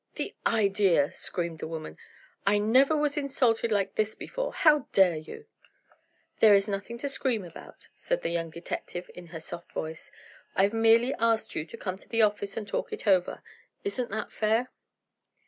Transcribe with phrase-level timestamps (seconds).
[0.15, 1.95] "The idea!" screamed the woman.
[2.43, 4.51] "I never was insulted like this before!
[4.51, 5.45] How dare you!"
[6.39, 10.11] "There is nothing to scream about," said the young detective, in her soft voice,
[10.55, 13.43] "I've merely asked you to come to the office and talk it over.
[13.83, 14.71] Isn't that fair?"